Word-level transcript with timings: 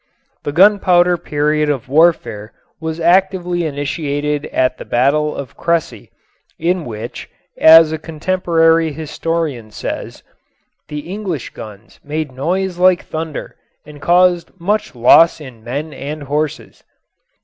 The 0.45 0.51
gunpowder 0.51 1.15
period 1.15 1.69
of 1.69 1.87
warfare 1.87 2.53
was 2.79 2.99
actively 2.99 3.65
initiated 3.67 4.47
at 4.47 4.79
the 4.79 4.83
battle 4.83 5.35
of 5.35 5.55
Cressy, 5.55 6.09
in 6.57 6.85
which, 6.85 7.29
as 7.59 7.91
a 7.91 7.99
contemporary 7.99 8.93
historian 8.93 9.69
says, 9.69 10.23
"The 10.87 11.01
English 11.01 11.51
guns 11.51 11.99
made 12.03 12.31
noise 12.31 12.79
like 12.79 13.05
thunder 13.05 13.55
and 13.85 14.01
caused 14.01 14.49
much 14.59 14.95
loss 14.95 15.39
in 15.39 15.63
men 15.63 15.93
and 15.93 16.23
horses." 16.23 16.83